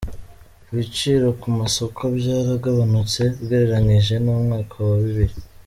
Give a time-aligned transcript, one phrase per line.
[0.69, 5.35] Ibiciro ku masoko byaragabanutse ugereranyije n’umwaka wa bibiri